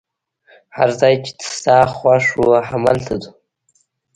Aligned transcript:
هر 0.77 0.89
ځای 0.99 1.13
چي 1.25 1.31
ستا 1.55 1.77
خوښ 1.95 2.25
وو، 2.39 2.53
همالته 2.69 3.13
ځو. 3.21 3.31